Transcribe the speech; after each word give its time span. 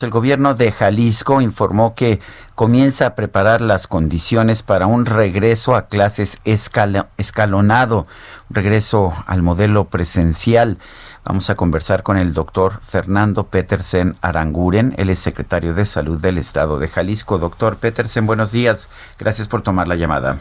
El 0.00 0.08
gobierno 0.08 0.54
de 0.54 0.72
Jalisco 0.72 1.42
informó 1.42 1.94
que 1.94 2.20
comienza 2.54 3.04
a 3.04 3.14
preparar 3.14 3.60
las 3.60 3.86
condiciones 3.86 4.62
para 4.62 4.86
un 4.86 5.04
regreso 5.04 5.74
a 5.74 5.88
clases 5.88 6.38
escalonado, 6.46 8.06
un 8.48 8.56
regreso 8.56 9.12
al 9.26 9.42
modelo 9.42 9.84
presencial. 9.88 10.78
Vamos 11.22 11.50
a 11.50 11.54
conversar 11.54 12.02
con 12.02 12.16
el 12.16 12.32
doctor 12.32 12.80
Fernando 12.80 13.48
Petersen 13.48 14.16
Aranguren, 14.22 14.94
él 14.96 15.10
es 15.10 15.18
secretario 15.18 15.74
de 15.74 15.84
Salud 15.84 16.18
del 16.18 16.38
Estado 16.38 16.78
de 16.78 16.88
Jalisco. 16.88 17.36
Doctor 17.36 17.76
Petersen, 17.76 18.24
buenos 18.24 18.52
días. 18.52 18.88
Gracias 19.18 19.48
por 19.48 19.60
tomar 19.60 19.86
la 19.86 19.96
llamada. 19.96 20.38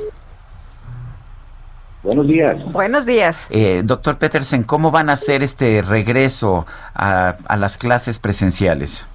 Buenos 2.02 2.28
días. 2.28 2.72
Buenos 2.72 3.05
días. 3.05 3.45
Eh, 3.50 3.81
doctor 3.84 4.20
Petersen, 4.20 4.64
¿cómo 4.64 4.89
van 4.89 5.09
a 5.09 5.14
hacer 5.14 5.44
este 5.44 5.81
regreso 5.81 6.66
a, 6.95 7.36
a 7.45 7.58
las 7.58 7.78
clases 7.78 8.20
presenciales? 8.20 9.05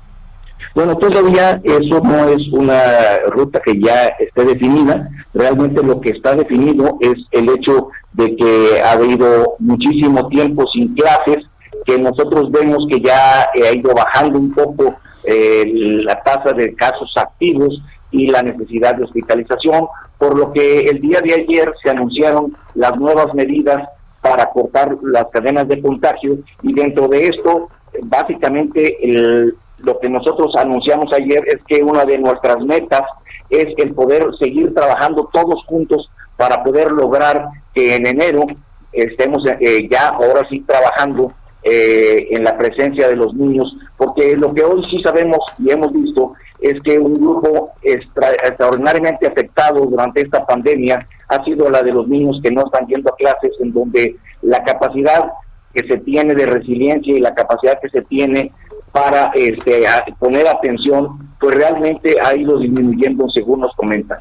Bueno, 0.74 0.96
todavía 0.96 1.60
eso 1.62 2.00
no 2.02 2.28
es 2.28 2.48
una 2.52 3.16
ruta 3.28 3.60
que 3.60 3.78
ya 3.78 4.06
esté 4.18 4.44
definida. 4.44 5.08
Realmente 5.32 5.82
lo 5.84 6.00
que 6.00 6.10
está 6.10 6.34
definido 6.34 6.98
es 7.00 7.14
el 7.30 7.48
hecho 7.48 7.90
de 8.12 8.34
que 8.34 8.80
ha 8.82 8.92
habido 8.92 9.54
muchísimo 9.60 10.28
tiempo 10.28 10.64
sin 10.72 10.92
clases, 10.94 11.46
que 11.86 11.96
nosotros 11.98 12.50
vemos 12.50 12.86
que 12.90 13.00
ya 13.00 13.42
ha 13.42 13.72
ido 13.72 13.94
bajando 13.94 14.40
un 14.40 14.50
poco 14.50 14.96
eh, 15.22 15.64
la 16.04 16.20
tasa 16.22 16.52
de 16.52 16.74
casos 16.74 17.12
activos 17.16 17.80
y 18.10 18.26
la 18.28 18.42
necesidad 18.42 18.96
de 18.96 19.04
hospitalización, 19.04 19.86
por 20.18 20.36
lo 20.36 20.52
que 20.52 20.80
el 20.80 20.98
día 20.98 21.20
de 21.20 21.34
ayer 21.34 21.72
se 21.82 21.90
anunciaron 21.90 22.56
las 22.74 22.96
nuevas 22.96 23.32
medidas 23.34 23.88
para 24.20 24.46
cortar 24.46 24.96
las 25.02 25.26
cadenas 25.32 25.68
de 25.68 25.80
contagio 25.80 26.38
y 26.62 26.72
dentro 26.72 27.06
de 27.08 27.26
esto 27.28 27.68
básicamente 28.02 28.96
el, 29.02 29.54
lo 29.84 29.98
que 29.98 30.08
nosotros 30.08 30.54
anunciamos 30.56 31.12
ayer 31.12 31.42
es 31.46 31.62
que 31.64 31.82
una 31.82 32.04
de 32.04 32.18
nuestras 32.18 32.60
metas 32.60 33.02
es 33.50 33.66
el 33.78 33.94
poder 33.94 34.24
seguir 34.38 34.74
trabajando 34.74 35.28
todos 35.32 35.64
juntos 35.66 36.10
para 36.36 36.62
poder 36.62 36.90
lograr 36.90 37.46
que 37.74 37.96
en 37.96 38.06
enero 38.06 38.44
estemos 38.92 39.42
eh, 39.60 39.88
ya 39.90 40.08
ahora 40.08 40.46
sí 40.48 40.60
trabajando 40.66 41.32
eh, 41.62 42.28
en 42.30 42.44
la 42.44 42.56
presencia 42.58 43.08
de 43.08 43.16
los 43.16 43.34
niños, 43.34 43.74
porque 43.96 44.36
lo 44.36 44.52
que 44.52 44.62
hoy 44.62 44.84
sí 44.90 45.00
sabemos 45.02 45.38
y 45.58 45.70
hemos 45.70 45.92
visto 45.92 46.34
es 46.60 46.74
que 46.82 46.98
un 46.98 47.14
grupo 47.14 47.72
extraordinariamente 47.82 49.26
afectado 49.26 49.86
durante 49.86 50.22
esta 50.22 50.44
pandemia 50.44 51.06
ha 51.28 51.44
sido 51.44 51.70
la 51.70 51.82
de 51.82 51.92
los 51.92 52.06
niños 52.06 52.38
que 52.42 52.50
no 52.50 52.66
están 52.66 52.86
yendo 52.86 53.10
a 53.10 53.16
clases, 53.16 53.52
en 53.60 53.72
donde 53.72 54.16
la 54.42 54.62
capacidad 54.62 55.30
que 55.72 55.86
se 55.88 55.98
tiene 55.98 56.34
de 56.34 56.46
resiliencia 56.46 57.14
y 57.14 57.20
la 57.20 57.34
capacidad 57.34 57.80
que 57.80 57.88
se 57.88 58.02
tiene 58.02 58.52
para 58.94 59.32
este, 59.34 59.84
poner 60.20 60.46
atención, 60.46 61.18
pues 61.40 61.56
realmente 61.56 62.16
ha 62.24 62.36
ido 62.36 62.60
disminuyendo 62.60 63.28
según 63.28 63.62
nos 63.62 63.74
comentan. 63.74 64.20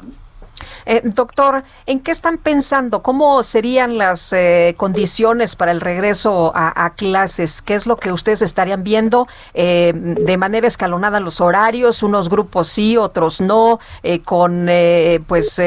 Eh, 0.84 1.00
doctor, 1.04 1.62
¿en 1.86 2.00
qué 2.00 2.10
están 2.10 2.38
pensando? 2.38 3.00
¿Cómo 3.00 3.44
serían 3.44 3.96
las 3.96 4.32
eh, 4.32 4.74
condiciones 4.76 5.54
para 5.54 5.70
el 5.70 5.80
regreso 5.80 6.50
a, 6.56 6.92
clases? 6.96 7.62
¿Qué 7.62 7.74
es 7.74 7.86
lo 7.86 7.98
que 7.98 8.10
ustedes 8.10 8.42
estarían 8.42 8.82
viendo 8.82 9.28
eh, 9.54 9.92
de 9.94 10.36
manera 10.38 10.66
escalonada 10.66 11.20
los 11.20 11.40
horarios? 11.40 12.02
Unos 12.02 12.28
grupos 12.28 12.66
sí, 12.66 12.96
otros 12.96 13.40
no, 13.40 13.78
con 14.24 14.68
pues 15.28 15.62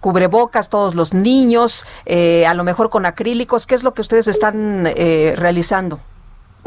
cubrebocas 0.00 0.70
todos 0.70 0.94
los 0.94 1.12
niños, 1.12 1.84
a 2.08 2.54
lo 2.54 2.64
mejor 2.64 2.88
con 2.88 3.04
acrílicos. 3.04 3.66
¿Qué 3.66 3.74
es 3.74 3.82
lo 3.82 3.92
que 3.92 4.00
ustedes 4.00 4.26
están 4.26 4.86
realizando? 4.86 6.00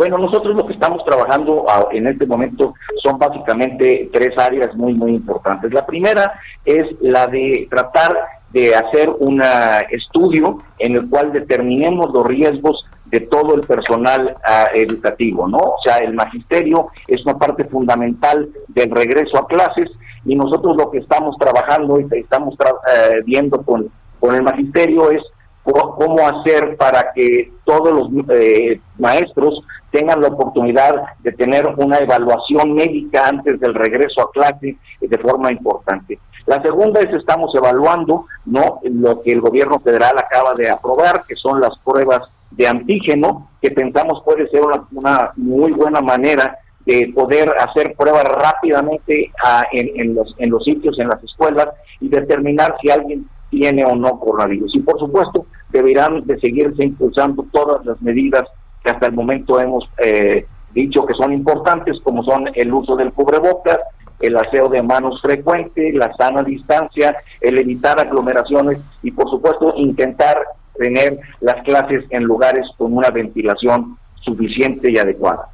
Bueno, 0.02 0.18
nosotros 0.18 0.56
lo 0.56 0.66
que 0.66 0.74
estamos 0.74 1.06
trabajando 1.06 1.64
en 1.92 2.08
este 2.08 2.26
momento 2.26 2.74
son 3.04 3.20
básicamente 3.20 4.10
tres 4.12 4.36
áreas 4.36 4.76
muy, 4.76 4.96
muy 4.96 5.12
importantes. 5.12 5.72
La 5.72 5.86
primera 5.86 6.40
es 6.66 6.88
la 7.02 7.28
de 7.28 7.68
tratar 7.70 8.18
de 8.50 8.74
hacer 8.74 9.12
un 9.20 9.44
estudio 9.92 10.58
en 10.80 10.96
el 10.96 11.08
cual 11.08 11.32
determinemos 11.32 12.12
los 12.12 12.26
riesgos 12.26 12.84
de 13.06 13.20
todo 13.20 13.54
el 13.54 13.62
personal 13.62 14.34
ah, 14.44 14.70
educativo, 14.74 15.48
¿no? 15.48 15.60
O 15.60 15.78
sea, 15.86 15.98
el 15.98 16.16
magisterio 16.16 16.88
es 17.08 17.24
una 17.24 17.38
parte 17.38 17.66
fundamental 17.66 18.50
del 18.70 18.90
regreso 18.90 19.38
a 19.38 19.46
clases 19.46 19.92
y 20.26 20.36
nosotros 20.36 20.78
lo 20.78 20.90
que 20.90 20.98
estamos 20.98 21.38
trabajando 21.38 22.00
y 22.00 22.08
estamos 22.18 22.56
eh, 22.56 23.22
viendo 23.24 23.62
con, 23.62 23.92
con 24.20 24.34
el 24.34 24.42
magisterio 24.42 25.12
es 25.12 25.22
cómo 25.64 26.18
hacer 26.28 26.76
para 26.78 27.12
que 27.14 27.52
todos 27.66 27.92
los 27.92 28.10
eh, 28.36 28.80
maestros 28.98 29.64
tengan 29.92 30.22
la 30.22 30.30
oportunidad 30.30 30.96
de 31.20 31.32
tener 31.34 31.68
una 31.78 31.98
evaluación 32.00 32.74
médica 32.74 33.28
antes 33.28 33.60
del 33.60 33.74
regreso 33.74 34.22
a 34.22 34.32
clase 34.32 34.78
de 35.00 35.18
forma 35.18 35.52
importante. 35.52 36.20
La 36.48 36.62
segunda 36.62 37.02
es 37.02 37.14
estamos 37.14 37.54
evaluando 37.54 38.26
no 38.46 38.80
lo 38.84 39.22
que 39.22 39.32
el 39.32 39.42
gobierno 39.42 39.80
federal 39.80 40.18
acaba 40.18 40.56
de 40.56 40.70
aprobar, 40.70 41.24
que 41.28 41.36
son 41.36 41.60
las 41.62 41.78
pruebas 41.84 42.24
de 42.52 42.68
antígeno, 42.68 43.50
que 43.62 43.72
pensamos 43.72 44.24
puede 44.26 44.50
ser 44.50 44.62
una, 44.92 45.32
muy 45.36 45.72
buena 45.72 46.02
manera 46.02 46.58
de 46.86 47.12
poder 47.14 47.54
hacer 47.60 47.96
pruebas 47.96 48.24
rápidamente 48.24 49.32
ah, 49.46 49.64
en, 49.72 50.16
los, 50.16 50.34
en 50.40 50.50
los 50.50 50.64
sitios, 50.64 50.98
en 51.00 51.10
las 51.10 51.24
escuelas, 51.24 51.70
y 52.00 52.10
determinar 52.10 52.76
si 52.82 52.90
alguien 52.90 53.28
tiene 53.52 53.86
o 53.86 53.96
no 53.96 54.20
coronavirus. 54.20 54.76
Y 54.76 54.80
por 54.80 54.98
supuesto, 54.98 55.46
deberán 55.70 56.26
de 56.26 56.40
seguirse 56.40 56.84
impulsando 56.84 57.46
todas 57.52 57.86
las 57.86 58.02
medidas 58.02 58.44
que 58.84 58.90
hasta 58.90 59.08
el 59.08 59.14
momento 59.14 59.60
hemos 59.60 59.90
eh, 60.04 60.46
dicho 60.74 61.06
que 61.06 61.14
son 61.14 61.34
importantes, 61.34 62.00
como 62.04 62.24
son 62.24 62.50
el 62.54 62.74
uso 62.74 62.96
del 62.96 63.12
cubrebocas, 63.12 63.80
el 64.20 64.38
aseo 64.38 64.70
de 64.70 64.82
manos 64.84 65.22
frecuente, 65.22 65.92
la 65.94 66.14
sana 66.16 66.44
distancia, 66.44 67.16
el 67.40 67.58
evitar 67.58 68.00
aglomeraciones 68.00 68.80
y 69.02 69.12
por 69.12 69.30
supuesto 69.30 69.74
intentar 69.78 70.38
tener 70.78 71.20
las 71.42 71.64
clases 71.64 72.06
en 72.10 72.24
lugares 72.24 72.66
con 72.78 72.94
una 72.94 73.10
ventilación 73.10 73.98
suficiente 74.22 74.92
y 74.92 74.98
adecuada. 74.98 75.48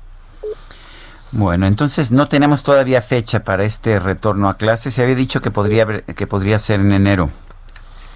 Bueno, 1.32 1.68
entonces 1.68 2.12
no 2.12 2.28
tenemos 2.28 2.64
todavía 2.64 3.02
fecha 3.02 3.44
para 3.44 3.66
este 3.66 4.00
retorno 4.00 4.50
a 4.50 4.56
clases. 4.56 4.94
Se 4.94 5.04
había 5.04 5.16
dicho 5.16 5.42
que 5.42 5.52
podría 5.52 5.86
que 6.02 6.28
podría 6.28 6.58
ser 6.58 6.80
en 6.80 6.94
enero. 6.94 7.30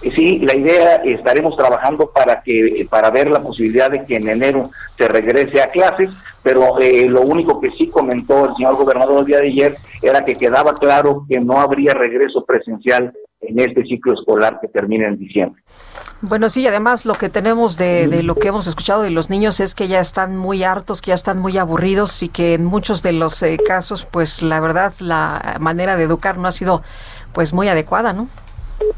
Sí, 0.02 0.40
la 0.40 0.56
idea 0.56 0.96
estaremos 1.06 1.56
trabajando 1.56 2.10
para 2.12 2.42
que 2.42 2.88
para 2.90 3.12
ver 3.12 3.30
la 3.30 3.42
posibilidad 3.42 3.92
de 3.92 4.04
que 4.04 4.16
en 4.16 4.28
enero 4.28 4.72
se 4.98 5.08
regrese 5.08 5.62
a 5.62 5.68
clases, 5.68 6.10
pero 6.42 6.80
eh, 6.80 7.08
lo 7.08 7.22
único 7.22 7.62
que 7.62 7.70
sí 7.72 7.88
comentó 7.88 8.50
el 8.50 8.56
señor 8.56 8.76
gobernador 8.78 9.20
el 9.20 9.26
día 9.26 9.38
de 9.38 9.48
ayer 9.48 9.76
era 10.02 10.26
que 10.26 10.36
quedaba 10.36 10.74
claro 10.74 11.26
que 11.30 11.40
no 11.40 11.60
habría 11.60 11.94
regreso 11.94 12.44
presencial 12.46 13.14
en 13.42 13.60
este 13.60 13.84
ciclo 13.84 14.14
escolar 14.14 14.60
que 14.60 14.68
termina 14.68 15.08
en 15.08 15.18
diciembre. 15.18 15.62
Bueno, 16.22 16.50
sí, 16.50 16.66
además 16.68 17.06
lo 17.06 17.16
que 17.16 17.30
tenemos 17.30 17.78
de, 17.78 18.08
de, 18.08 18.24
lo 18.24 18.36
que 18.36 18.48
hemos 18.48 18.68
escuchado 18.68 19.02
de 19.02 19.10
los 19.10 19.30
niños 19.30 19.60
es 19.60 19.76
que 19.76 19.88
ya 19.88 20.00
están 20.00 20.38
muy 20.38 20.64
hartos, 20.64 21.02
que 21.02 21.10
ya 21.10 21.16
están 21.16 21.40
muy 21.40 21.58
aburridos 21.58 22.22
y 22.24 22.30
que 22.30 22.54
en 22.54 22.66
muchos 22.66 23.02
de 23.04 23.14
los 23.14 23.42
eh, 23.44 23.58
casos, 23.66 24.06
pues 24.06 24.42
la 24.42 24.59
verdad, 24.59 24.94
la 25.00 25.58
manera 25.59 25.96
de 25.96 26.04
educar 26.04 26.38
no 26.38 26.47
ha 26.47 26.52
sido 26.52 26.84
pues 27.34 27.54
muy 27.54 27.68
adecuada, 27.70 28.14
¿no? 28.14 28.28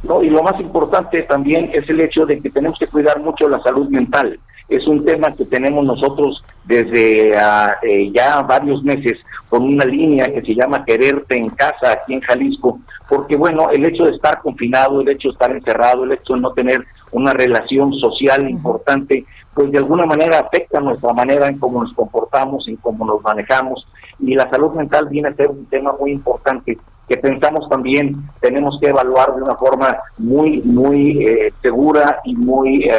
¿No? 0.04 0.22
Y 0.22 0.30
lo 0.30 0.44
más 0.44 0.60
importante 0.60 1.24
también 1.24 1.72
es 1.74 1.90
el 1.90 2.02
hecho 2.02 2.26
de 2.26 2.40
que 2.40 2.50
tenemos 2.50 2.78
que 2.78 2.88
cuidar 2.88 3.20
mucho 3.20 3.48
la 3.48 3.62
salud 3.62 3.90
mental. 3.90 4.40
Es 4.70 4.88
un 4.88 5.04
tema 5.04 5.32
que 5.32 5.46
tenemos 5.46 5.86
nosotros 5.86 6.44
desde 6.66 7.32
eh, 7.32 8.12
ya 8.14 8.42
varios 8.44 8.82
meses 8.84 9.20
con 9.50 9.64
una 9.64 9.86
línea 9.86 10.26
que 10.26 10.42
se 10.42 10.56
llama 10.56 10.86
Quererte 10.86 11.38
en 11.38 11.50
Casa 11.50 11.92
aquí 11.92 12.14
en 12.14 12.22
Jalisco, 12.22 12.80
porque 13.08 13.36
bueno, 13.36 13.70
el 13.70 13.86
hecho 13.86 14.06
de 14.06 14.12
estar 14.12 14.40
confinado, 14.42 15.02
el 15.02 15.10
hecho 15.10 15.28
de 15.28 15.34
estar 15.34 15.52
encerrado, 15.52 16.04
el 16.04 16.14
hecho 16.14 16.34
de 16.34 16.40
no 16.40 16.54
tener 16.54 16.84
una 17.12 17.34
relación 17.34 17.94
social 17.94 18.50
importante, 18.50 19.26
pues 19.54 19.72
de 19.72 19.78
alguna 19.78 20.06
manera 20.06 20.40
afecta 20.40 20.80
nuestra 20.80 21.14
manera 21.14 21.48
en 21.48 21.60
cómo 21.60 21.84
nos 21.84 21.94
comportamos, 21.94 22.68
en 22.68 22.78
cómo 22.78 23.06
nos 23.06 23.22
manejamos, 23.22 23.86
y 24.20 24.34
la 24.34 24.50
salud 24.50 24.72
mental 24.72 25.08
viene 25.10 25.30
a 25.30 25.36
ser 25.36 25.50
un 25.50 25.66
tema 25.66 25.94
muy 26.00 26.12
importante 26.12 26.78
que 27.08 27.18
pensamos 27.18 27.68
también 27.70 28.14
tenemos 28.40 28.78
que 28.80 28.88
evaluar 28.90 29.34
de 29.34 29.42
una 29.42 29.56
forma 29.56 29.98
muy, 30.18 30.62
muy 30.62 31.26
eh, 31.26 31.54
segura 31.62 32.20
y 32.24 32.36
muy 32.36 32.84
eh, 32.86 32.94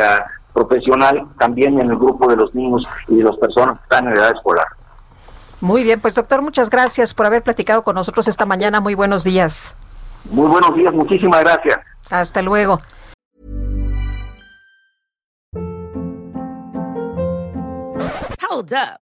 profesional 0.53 1.27
también 1.39 1.81
en 1.81 1.91
el 1.91 1.97
grupo 1.97 2.29
de 2.29 2.37
los 2.37 2.55
niños 2.55 2.85
y 3.09 3.17
de 3.17 3.25
las 3.25 3.37
personas 3.37 3.79
que 3.79 3.83
están 3.85 4.07
en 4.09 4.17
edad 4.17 4.33
escolar. 4.33 4.67
Muy 5.61 5.83
bien, 5.83 6.01
pues 6.01 6.15
doctor, 6.15 6.43
muchas 6.43 6.69
gracias 6.69 7.15
por 7.15 7.27
haber 7.27 7.43
platicado 7.43 7.83
con 7.83 7.95
nosotros 7.95 8.29
esta 8.29 8.45
mañana. 8.45 8.81
Muy 8.81 8.95
buenos 8.95 9.25
días. 9.25 9.75
Muy 10.31 10.49
buenos 10.49 10.75
días, 10.75 10.93
muchísimas 10.93 11.41
gracias. 11.41 11.79
Hasta 12.11 12.43
luego. 12.43 12.81
Hold 18.51 18.73
up. 18.73 19.04